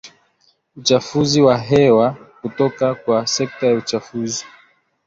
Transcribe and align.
uchafuzi 0.77 1.41
wa 1.41 1.57
hewa 1.57 2.15
kutoka 2.41 2.95
kwa 2.95 3.27
sekta 3.27 3.67
ya 3.67 3.73
usafiri 3.73 4.33